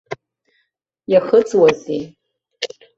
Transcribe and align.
Иахыҵуазеи? 1.11 2.03